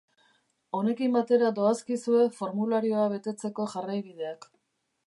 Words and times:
Honekin 0.77 1.13
batera 1.17 1.51
doazkizue 1.59 2.25
formularioa 2.39 3.05
betetzeko 3.15 3.69
jarraibideak. 3.77 4.53